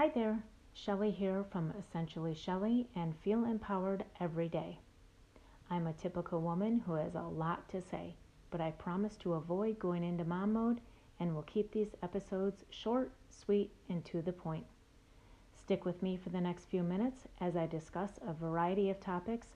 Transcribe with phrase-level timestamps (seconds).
[0.00, 4.78] Hi there, Shelley here from Essentially Shelley and Feel Empowered Every Day.
[5.68, 8.14] I'm a typical woman who has a lot to say,
[8.50, 10.80] but I promise to avoid going into mom mode
[11.18, 14.64] and will keep these episodes short, sweet, and to the point.
[15.52, 19.48] Stick with me for the next few minutes as I discuss a variety of topics,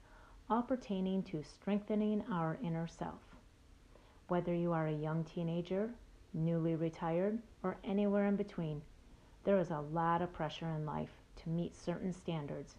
[0.50, 3.22] all pertaining to strengthening our inner self.
[4.28, 5.94] Whether you are a young teenager,
[6.34, 8.82] newly retired, or anywhere in between,
[9.44, 12.76] there is a lot of pressure in life to meet certain standards,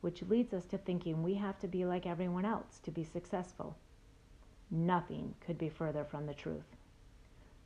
[0.00, 3.76] which leads us to thinking we have to be like everyone else to be successful.
[4.70, 6.76] Nothing could be further from the truth.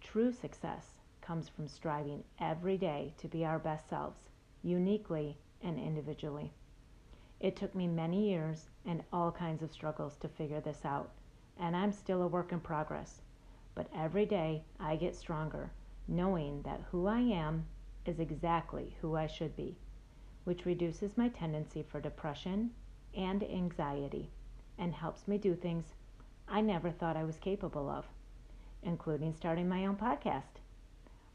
[0.00, 0.86] True success
[1.20, 4.28] comes from striving every day to be our best selves
[4.62, 6.52] uniquely and individually.
[7.40, 11.10] It took me many years and all kinds of struggles to figure this out,
[11.58, 13.20] and I'm still a work in progress.
[13.74, 15.70] But every day I get stronger,
[16.06, 17.66] knowing that who I am
[18.06, 19.76] is exactly who I should be,
[20.44, 22.70] which reduces my tendency for depression
[23.14, 24.30] and anxiety
[24.78, 25.94] and helps me do things
[26.48, 28.06] I never thought I was capable of,
[28.82, 30.60] including starting my own podcast,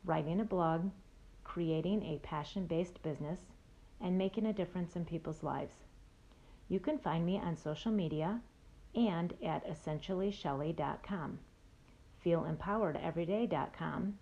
[0.03, 0.89] writing a blog,
[1.43, 3.39] creating a passion based business,
[4.01, 5.75] and making a difference in people's lives.
[6.69, 8.41] You can find me on social media
[8.93, 11.39] and at essentiallyshelley.com,
[12.25, 14.17] feelempoweredeveryday.com,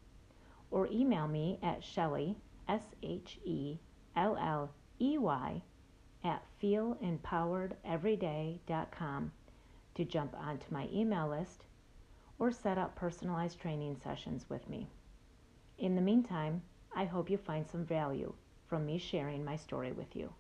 [0.76, 2.36] or email me at Shelley,
[2.68, 3.78] S H E
[4.18, 5.62] L L E Y,
[6.22, 9.32] at feelempoweredeveryday.com
[9.94, 11.64] to jump onto my email list
[12.40, 14.90] or set up personalized training sessions with me.
[15.78, 16.62] In the meantime,
[16.94, 18.34] I hope you find some value
[18.68, 20.34] from me sharing my story with you.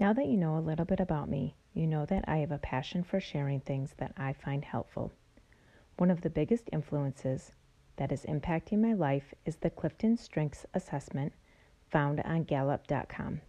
[0.00, 2.58] Now that you know a little bit about me, you know that I have a
[2.58, 5.12] passion for sharing things that I find helpful.
[5.98, 7.52] One of the biggest influences
[7.96, 11.34] that is impacting my life is the Clifton Strengths Assessment
[11.90, 13.42] found on Gallup.com.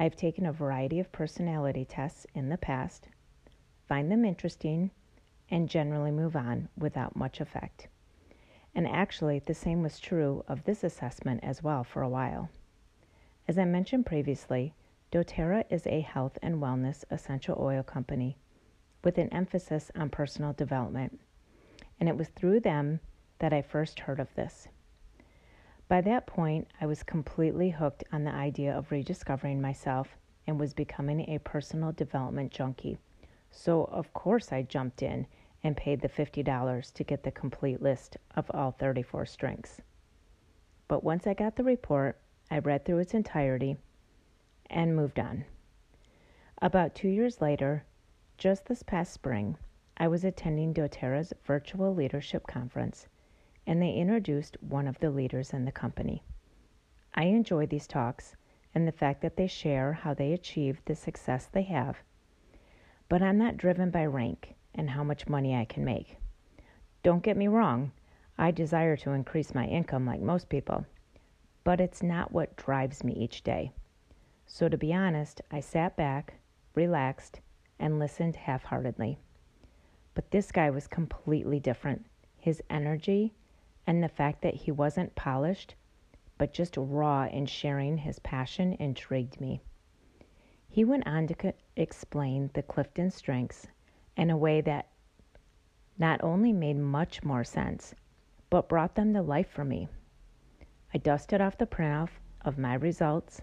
[0.00, 3.08] I've taken a variety of personality tests in the past
[3.88, 4.90] find them interesting,
[5.50, 7.88] and generally move on without much effect.
[8.74, 12.48] And actually, the same was true of this assessment as well for a while.
[13.46, 14.74] As I mentioned previously,
[15.14, 18.36] doTERRA is a health and wellness essential oil company
[19.04, 21.20] with an emphasis on personal development,
[22.00, 22.98] and it was through them
[23.38, 24.66] that I first heard of this.
[25.86, 30.16] By that point, I was completely hooked on the idea of rediscovering myself
[30.48, 32.98] and was becoming a personal development junkie
[33.56, 35.28] so, of course, I jumped in
[35.62, 39.80] and paid the $50 to get the complete list of all 34 strengths.
[40.88, 42.18] But once I got the report,
[42.50, 43.76] I read through its entirety
[44.70, 45.44] and moved on.
[46.60, 47.84] About two years later,
[48.38, 49.56] just this past spring,
[49.96, 53.06] I was attending doTERRA's virtual leadership conference,
[53.66, 56.22] and they introduced one of the leaders in the company.
[57.14, 58.36] I enjoy these talks
[58.74, 61.98] and the fact that they share how they achieved the success they have
[63.08, 66.16] but I'm not driven by rank and how much money I can make.
[67.02, 67.92] Don't get me wrong,
[68.38, 70.86] I desire to increase my income like most people,
[71.62, 73.72] but it's not what drives me each day.
[74.46, 76.34] So, to be honest, I sat back,
[76.74, 77.40] relaxed,
[77.78, 79.18] and listened half heartedly.
[80.14, 82.06] But this guy was completely different.
[82.38, 83.34] His energy
[83.86, 85.74] and the fact that he wasn't polished,
[86.38, 89.60] but just raw in sharing his passion intrigued me.
[90.68, 93.68] He went on to co- explain the Clifton strengths
[94.16, 94.88] in a way that
[95.98, 97.94] not only made much more sense,
[98.50, 99.88] but brought them to life for me.
[100.92, 102.10] I dusted off the printout
[102.42, 103.40] of my results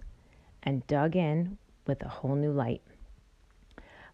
[0.64, 1.58] and dug in
[1.88, 2.82] with a whole new light.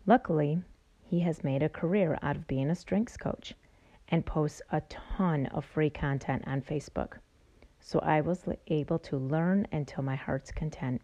[0.05, 0.61] Luckily,
[1.03, 3.53] he has made a career out of being a strengths coach
[4.09, 7.17] and posts a ton of free content on Facebook.
[7.79, 11.01] So I was able to learn until my heart's content.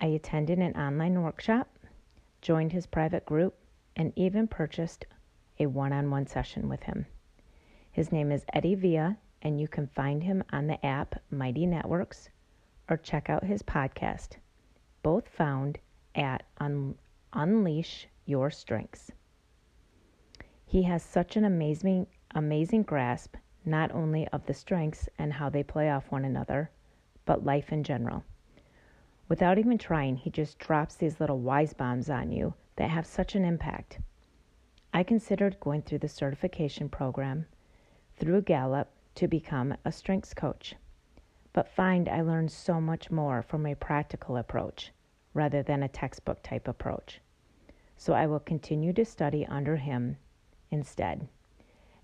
[0.00, 1.68] I attended an online workshop,
[2.40, 3.54] joined his private group,
[3.96, 5.06] and even purchased
[5.58, 7.06] a one on one session with him.
[7.90, 12.28] His name is Eddie Villa, and you can find him on the app Mighty Networks
[12.88, 14.36] or check out his podcast,
[15.02, 15.78] both found
[16.14, 16.96] at Un-
[17.32, 19.12] Unleash Your Strengths.
[20.64, 25.62] He has such an amazing, amazing grasp not only of the strengths and how they
[25.62, 26.70] play off one another,
[27.24, 28.24] but life in general.
[29.28, 33.34] Without even trying, he just drops these little wise bombs on you that have such
[33.34, 33.98] an impact.
[34.92, 37.46] I considered going through the certification program
[38.16, 40.74] through Gallup to become a strengths coach,
[41.58, 44.92] but find I learned so much more from a practical approach
[45.34, 47.20] rather than a textbook type approach.
[47.96, 50.18] So I will continue to study under him
[50.70, 51.26] instead.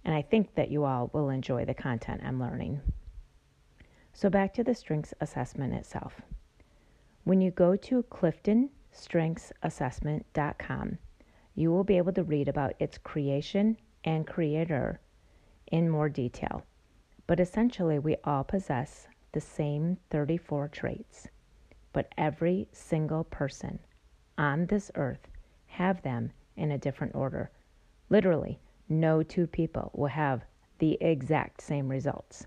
[0.05, 2.81] And I think that you all will enjoy the content I'm learning.
[4.13, 6.21] So, back to the strengths assessment itself.
[7.23, 10.99] When you go to cliftonstrengthsassessment.com,
[11.55, 14.99] you will be able to read about its creation and creator
[15.69, 16.65] in more detail.
[17.29, 21.27] But essentially, we all possess the same 34 traits,
[21.93, 23.81] but every single person
[24.39, 25.29] on this earth
[25.67, 27.51] have them in a different order.
[28.11, 30.45] Literally, no two people will have
[30.79, 32.47] the exact same results.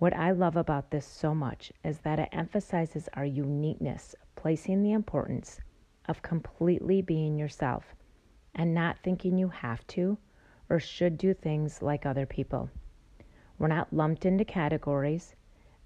[0.00, 4.92] What I love about this so much is that it emphasizes our uniqueness, placing the
[4.92, 5.60] importance
[6.06, 7.94] of completely being yourself
[8.56, 10.18] and not thinking you have to
[10.68, 12.70] or should do things like other people.
[13.56, 15.35] We're not lumped into categories,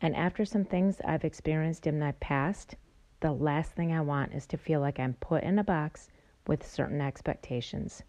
[0.01, 2.77] and after some things I've experienced in my past,
[3.21, 6.09] the last thing I want is to feel like I'm put in a box
[6.47, 8.03] with certain expectations.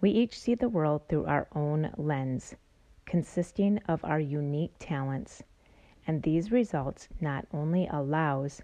[0.00, 2.56] We each see the world through our own lens
[3.06, 5.42] consisting of our unique talents,
[6.06, 8.62] and these results not only allows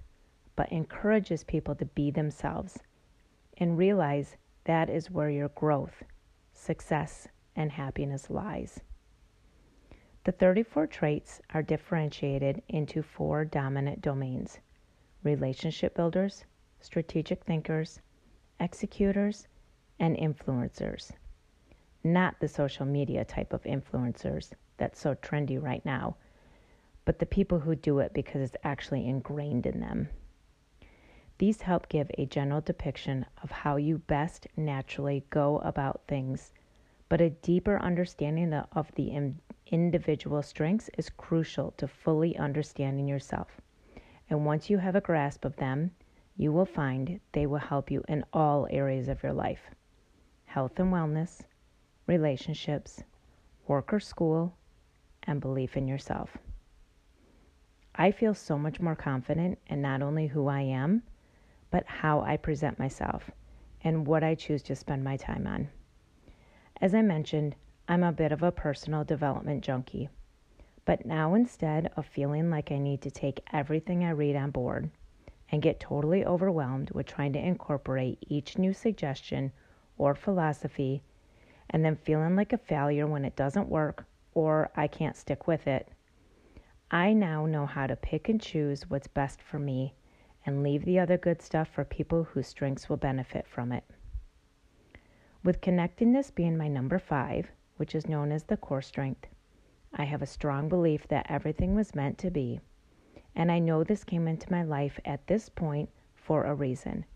[0.56, 2.78] but encourages people to be themselves
[3.56, 6.02] and realize that is where your growth,
[6.52, 8.80] success, and happiness lies.
[10.24, 14.60] The 34 traits are differentiated into four dominant domains
[15.22, 16.44] relationship builders,
[16.80, 18.00] strategic thinkers,
[18.58, 19.48] executors,
[19.98, 21.12] and influencers
[22.04, 26.16] not the social media type of influencers that's so trendy right now,
[27.04, 30.08] but the people who do it because it's actually ingrained in them.
[31.38, 36.52] These help give a general depiction of how you best naturally go about things,
[37.08, 39.10] but a deeper understanding of the
[39.70, 43.60] individual strengths is crucial to fully understanding yourself.
[44.28, 45.92] And once you have a grasp of them,
[46.36, 49.60] you will find they will help you in all areas of your life
[50.44, 51.42] health and wellness,
[52.08, 53.04] relationships,
[53.68, 54.56] work or school,
[55.22, 56.36] and belief in yourself.
[57.94, 61.02] I feel so much more confident in not only who I am,
[61.70, 63.30] but how I present myself
[63.84, 65.68] and what I choose to spend my time on.
[66.80, 67.54] As I mentioned,
[67.90, 70.10] I'm a bit of a personal development junkie.
[70.84, 74.92] But now, instead of feeling like I need to take everything I read on board
[75.50, 79.50] and get totally overwhelmed with trying to incorporate each new suggestion
[79.98, 81.02] or philosophy
[81.68, 85.66] and then feeling like a failure when it doesn't work or I can't stick with
[85.66, 85.88] it.
[86.92, 89.94] I now know how to pick and choose what's best for me
[90.46, 93.82] and leave the other good stuff for people whose strengths will benefit from it.
[95.42, 99.26] With connectedness being my number five, which is known as the core strength,
[99.94, 102.60] I have a strong belief that everything was meant to be,
[103.34, 107.06] and I know this came into my life at this point for a reason.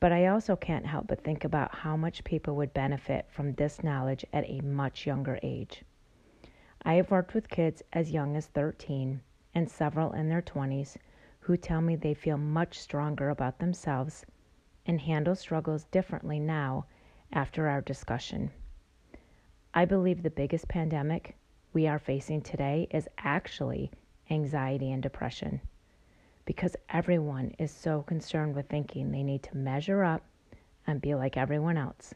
[0.00, 3.84] But I also can't help but think about how much people would benefit from this
[3.84, 5.84] knowledge at a much younger age.
[6.82, 9.20] I have worked with kids as young as 13
[9.54, 10.96] and several in their 20s
[11.38, 14.26] who tell me they feel much stronger about themselves
[14.84, 16.86] and handle struggles differently now
[17.32, 18.50] after our discussion.
[19.72, 21.36] I believe the biggest pandemic
[21.72, 23.92] we are facing today is actually
[24.28, 25.60] anxiety and depression
[26.44, 30.24] because everyone is so concerned with thinking they need to measure up
[30.88, 32.12] and be like everyone else.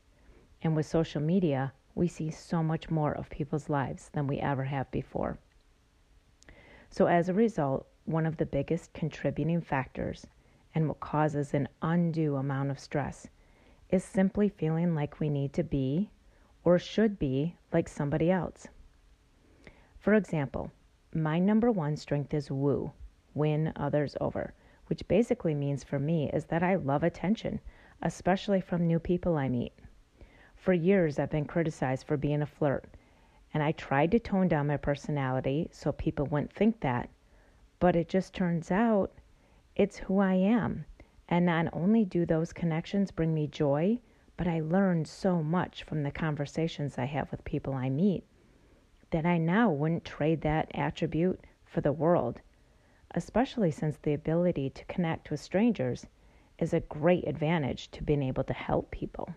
[0.63, 4.65] And with social media, we see so much more of people's lives than we ever
[4.65, 5.39] have before.
[6.91, 10.27] So, as a result, one of the biggest contributing factors
[10.75, 13.29] and what causes an undue amount of stress
[13.91, 16.11] is simply feeling like we need to be
[16.65, 18.67] or should be like somebody else.
[19.99, 20.71] For example,
[21.15, 22.93] my number one strength is woo
[23.35, 24.55] win others over,
[24.87, 27.61] which basically means for me is that I love attention,
[28.03, 29.73] especially from new people I meet.
[30.57, 32.85] For years, I've been criticized for being a flirt,
[33.53, 37.09] and I tried to tone down my personality so people wouldn't think that,
[37.81, 39.13] but it just turns out
[39.77, 40.85] it's who I am.
[41.29, 43.99] And not only do those connections bring me joy,
[44.37, 48.25] but I learned so much from the conversations I have with people I meet
[49.11, 52.41] that I now wouldn't trade that attribute for the world
[53.15, 56.07] especially since the ability to connect with strangers
[56.59, 59.33] is a great advantage to being able to help people.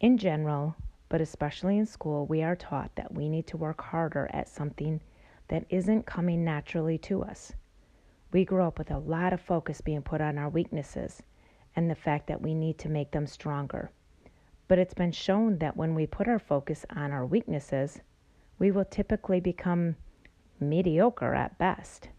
[0.00, 0.76] In general,
[1.08, 5.00] but especially in school, we are taught that we need to work harder at something
[5.48, 7.52] that isn't coming naturally to us.
[8.32, 11.22] We grow up with a lot of focus being put on our weaknesses
[11.80, 13.90] and the fact that we need to make them stronger.
[14.68, 18.00] But it's been shown that when we put our focus on our weaknesses,
[18.58, 19.96] we will typically become
[20.60, 22.10] mediocre at best.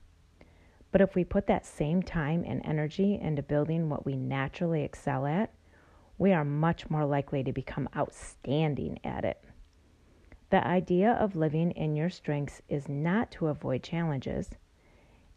[0.91, 5.27] But if we put that same time and energy into building what we naturally excel
[5.27, 5.53] at,
[6.17, 9.43] we are much more likely to become outstanding at it.
[10.49, 14.49] The idea of living in your strengths is not to avoid challenges,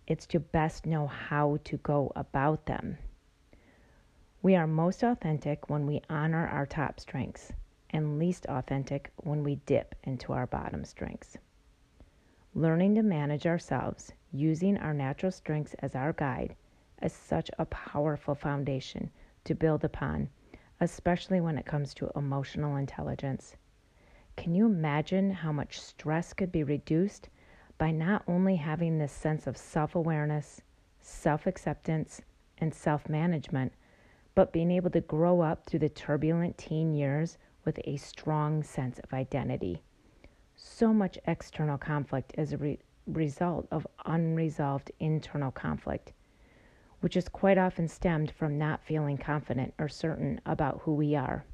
[0.07, 2.97] it's to best know how to go about them.
[4.45, 7.55] We are most authentic when we honor our top strengths
[7.89, 11.39] and least authentic when we dip into our bottom strengths.
[12.55, 16.57] Learning to manage ourselves using our natural strengths as our guide
[17.01, 19.11] is such a powerful foundation
[19.45, 20.29] to build upon,
[20.79, 23.57] especially when it comes to emotional intelligence.
[24.37, 27.31] Can you imagine how much stress could be reduced
[27.79, 30.61] by not only having this sense of self awareness,
[31.01, 32.21] self acceptance,
[32.59, 33.73] and self management?
[34.35, 38.99] But being able to grow up through the turbulent teen years with a strong sense
[38.99, 39.81] of identity.
[40.57, 46.13] So much external conflict is a re- result of unresolved internal conflict,
[47.01, 51.45] which is quite often stemmed from not feeling confident or certain about who we are.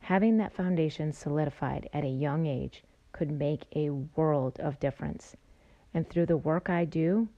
[0.00, 5.36] Having that foundation solidified at a young age could make a world of difference.
[5.94, 7.28] And through the work I do,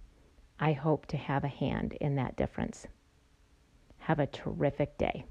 [0.58, 2.86] I hope to have a hand in that difference.
[4.04, 5.24] Have a terrific day.